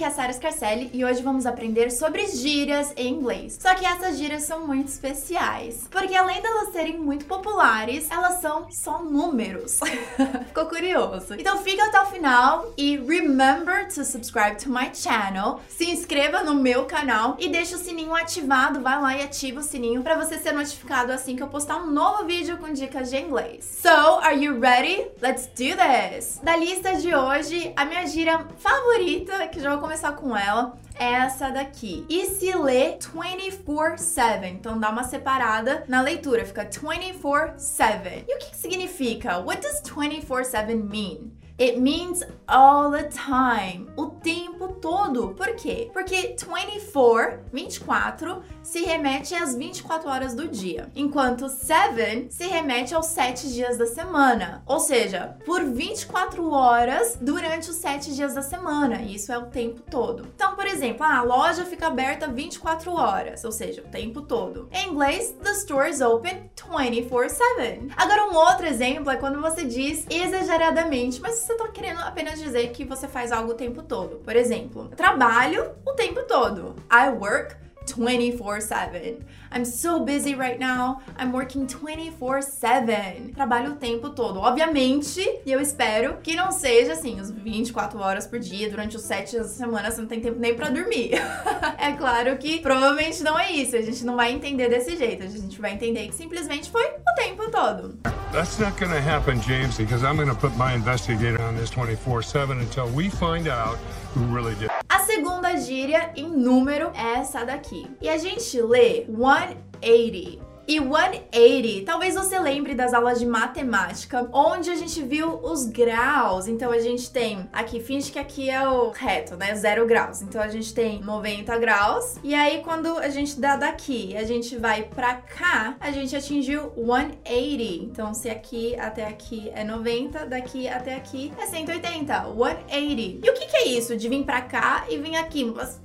[0.00, 3.58] aqui é a Sara Scarcelli e hoje vamos aprender sobre gírias em inglês.
[3.60, 8.70] Só que essas gírias são muito especiais, porque além delas serem muito populares, elas são
[8.70, 9.78] só números.
[10.48, 11.34] Ficou curioso?
[11.34, 15.60] Então fica até o final e remember to subscribe to my channel.
[15.68, 19.62] Se inscreva no meu canal e deixa o sininho ativado, vai lá e ativa o
[19.62, 23.18] sininho para você ser notificado assim que eu postar um novo vídeo com dicas de
[23.18, 23.80] inglês.
[23.82, 25.08] So, are you ready?
[25.20, 26.40] Let's do this!
[26.42, 31.14] Da lista de hoje, a minha gíria favorita, que já vou começar com ela, é
[31.14, 32.06] essa daqui.
[32.08, 34.44] E se lê 24-7.
[34.44, 38.24] Então dá uma separada na leitura, fica 24-7.
[38.28, 39.38] E o que, que significa?
[39.40, 41.32] What does 24-7 mean?
[41.60, 43.86] It means all the time.
[43.94, 45.34] O tempo todo.
[45.34, 45.90] Por quê?
[45.92, 50.90] Porque 24, 24, se remete às 24 horas do dia.
[50.96, 54.62] Enquanto 7 se remete aos 7 dias da semana.
[54.64, 59.02] Ou seja, por 24 horas durante os 7 dias da semana.
[59.02, 60.26] Isso é o tempo todo.
[60.34, 63.44] Então, por exemplo, a loja fica aberta 24 horas.
[63.44, 64.66] Ou seja, o tempo todo.
[64.72, 67.92] Em inglês, the store is open 24-7.
[67.96, 72.70] Agora, um outro exemplo é quando você diz exageradamente, mas você tá querendo apenas dizer
[72.70, 74.16] que você faz algo o tempo todo.
[74.18, 76.76] Por exemplo, trabalho o tempo todo.
[76.90, 77.56] I work
[77.92, 79.18] 24/7.
[79.52, 81.00] I'm so busy right now.
[81.18, 83.32] I'm working 24/7.
[83.34, 84.38] Trabalho o tempo todo.
[84.38, 89.02] Obviamente, e eu espero que não seja assim, os 24 horas por dia, durante os
[89.02, 91.10] 7 dias da semana, você não tem tempo nem para dormir.
[91.78, 93.76] é claro que provavelmente não é isso.
[93.76, 95.24] A gente não vai entender desse jeito.
[95.24, 97.98] A gente vai entender que simplesmente foi o tempo todo.
[98.32, 101.70] That's not going to happen, James, because I'm going to put my investigator on this
[101.70, 103.78] 24/7 until we find out
[104.14, 104.70] who really did.
[105.12, 107.84] Segunda gíria em número é essa daqui.
[108.00, 110.49] E a gente lê 180.
[110.70, 116.46] E 180, talvez você lembre das aulas de matemática, onde a gente viu os graus.
[116.46, 119.52] Então a gente tem aqui, finge que aqui é o reto, né?
[119.56, 120.22] Zero graus.
[120.22, 122.14] Então a gente tem 90 graus.
[122.22, 126.70] E aí quando a gente dá daqui, a gente vai pra cá, a gente atingiu
[126.76, 127.62] 180.
[127.62, 132.26] Então se aqui até aqui é 90, daqui até aqui é 180.
[132.26, 133.20] 180.
[133.24, 135.42] E o que, que é isso de vir pra cá e vir aqui?
[135.46, 135.80] né?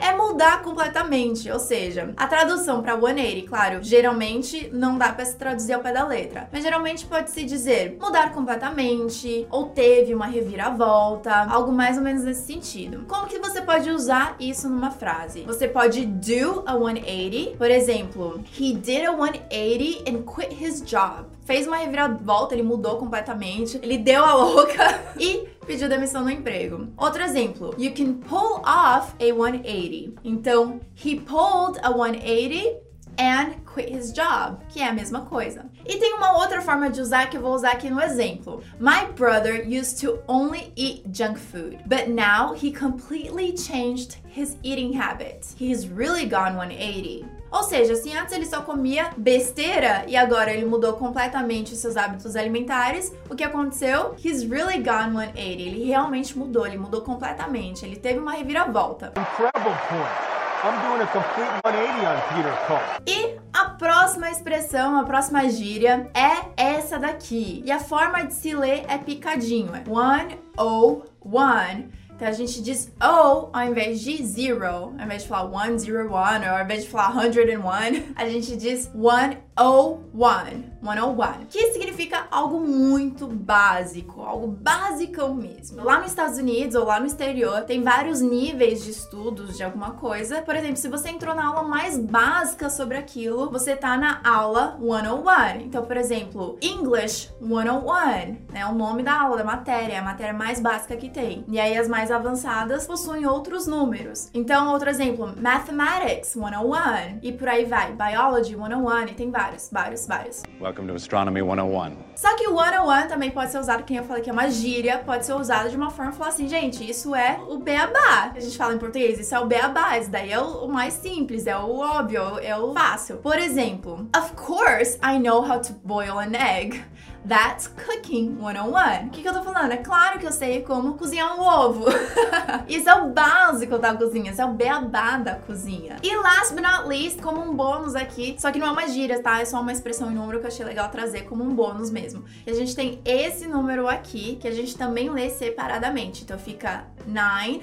[0.00, 1.50] É mudar completamente.
[1.50, 5.92] Ou seja, a tradução para 180, claro, geralmente não dá para se traduzir ao pé
[5.92, 6.48] da letra.
[6.52, 12.22] Mas geralmente pode se dizer mudar completamente, ou teve uma reviravolta, algo mais ou menos
[12.22, 13.04] nesse sentido.
[13.08, 15.42] Como que você pode usar isso numa frase?
[15.42, 21.26] Você pode do a 180, por exemplo, he did a 180 and quit his job.
[21.44, 26.88] Fez uma reviravolta, ele mudou completamente, ele deu a louca e pediu demissão no emprego.
[26.96, 30.18] Outro exemplo, you can pull off a 180.
[30.24, 32.87] Então, he pulled a 180
[33.18, 35.66] and quit his job, que é a mesma coisa.
[35.84, 38.62] E tem uma outra forma de usar que eu vou usar aqui no exemplo.
[38.78, 44.92] My brother used to only eat junk food, but now he completely changed his eating
[44.92, 45.54] habits.
[45.58, 47.38] He's really gone 180.
[47.50, 51.96] Ou seja, se antes ele só comia besteira e agora ele mudou completamente os seus
[51.96, 54.14] hábitos alimentares, o que aconteceu?
[54.22, 55.40] He's really gone 180.
[55.40, 57.86] Ele realmente mudou, ele mudou completamente.
[57.86, 59.14] Ele teve uma reviravolta.
[59.16, 60.27] Incredible point.
[60.68, 62.80] I'm doing a complete 180 on Peter Cole.
[63.06, 67.62] E a próxima expressão, a próxima gíria é essa daqui.
[67.64, 71.88] E a forma de se ler é picadinho, é one oh one.
[72.18, 74.92] Então a gente diz O ao invés de zero.
[74.98, 78.12] Ao invés de falar one, zero, one, ou ao invés de falar hundred and one,
[78.16, 80.68] a gente diz one, oh, one.
[80.82, 85.82] 101, que significa algo muito básico, algo basicão mesmo.
[85.82, 89.92] Lá nos Estados Unidos ou lá no exterior, tem vários níveis de estudos de alguma
[89.92, 90.40] coisa.
[90.42, 94.78] Por exemplo, se você entrou na aula mais básica sobre aquilo, você tá na aula
[94.80, 95.60] 101.
[95.62, 98.66] Então, por exemplo, English 101, né?
[98.66, 101.44] O nome da aula, da matéria, é a matéria mais básica que tem.
[101.48, 104.30] E aí as mais avançadas possuem outros números.
[104.34, 107.92] Então, outro exemplo, Mathematics 101 e por aí vai.
[107.92, 110.42] Biology 101 e tem vários, vários, vários.
[110.60, 111.96] Welcome to Astronomy 101.
[112.16, 114.98] Só que o 101 também pode ser usado, quem eu falei que é uma gíria,
[114.98, 118.32] pode ser usado de uma forma falar assim, gente, isso é o beabá.
[118.34, 120.94] A gente fala em português, isso é o beabá, isso daí é o, o mais
[120.94, 123.18] simples, é o óbvio, é o fácil.
[123.18, 126.82] Por exemplo, of course I know how to boil an egg.
[127.26, 129.06] That's Cooking 101.
[129.06, 129.72] O que, que eu tô falando?
[129.72, 131.86] É claro que eu sei como cozinhar um ovo.
[132.68, 135.96] Isso é o básico da cozinha, isso é o beabá da cozinha.
[136.02, 139.22] E last but not least, como um bônus aqui, só que não é uma gíria,
[139.22, 139.40] tá?
[139.40, 142.24] É só uma expressão em número que eu achei legal trazer como um bônus mesmo.
[142.46, 146.24] E a gente tem esse número aqui, que a gente também lê separadamente.
[146.24, 147.62] Então fica 9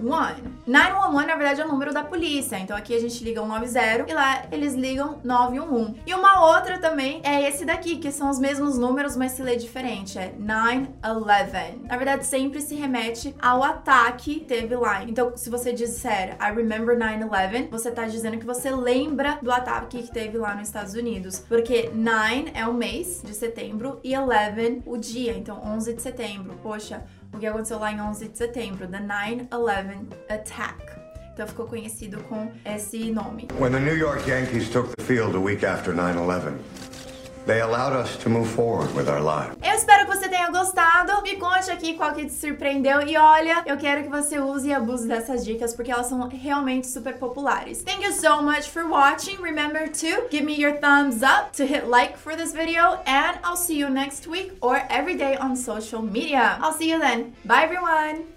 [0.00, 2.58] 911, na verdade, é o número da polícia.
[2.58, 6.00] Então aqui a gente liga 190 e lá eles ligam 911.
[6.06, 9.56] E uma outra também é esse daqui, que são os mesmos números, mas se lê
[9.56, 10.18] diferente.
[10.18, 11.86] É 911.
[11.88, 15.04] Na verdade, sempre se remete ao ataque que teve lá.
[15.04, 20.02] Então, se você disser I remember 9-11, você tá dizendo que você lembra do ataque
[20.02, 21.38] que teve lá nos Estados Unidos.
[21.46, 25.36] Porque 9 é o mês de setembro e 11 o dia.
[25.36, 26.58] Então, 11 de setembro.
[26.62, 28.86] Poxa, o que aconteceu lá em 11 de setembro?
[28.88, 30.76] The 9-11 Attack.
[31.32, 33.48] Então ficou conhecido com esse nome.
[33.60, 36.58] When the New York Yankees took the field a week after 9/11,
[37.46, 39.56] they allowed us to move forward with our lives.
[39.62, 39.95] Eu espero
[40.46, 41.22] tenha gostado.
[41.22, 43.02] Me conte aqui qual que te surpreendeu.
[43.02, 46.86] E olha, eu quero que você use e abuse dessas dicas porque elas são realmente
[46.86, 47.82] super populares.
[47.82, 49.36] Thank you so much for watching.
[49.40, 53.56] Remember to give me your thumbs up, to hit like for this video, and I'll
[53.56, 56.58] see you next week or every day on social media.
[56.60, 57.34] I'll see you then.
[57.44, 58.35] Bye everyone!